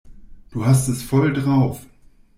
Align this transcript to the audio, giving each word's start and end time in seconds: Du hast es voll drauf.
Du 0.49 0.65
hast 0.65 0.87
es 0.87 1.03
voll 1.03 1.31
drauf. 1.31 1.85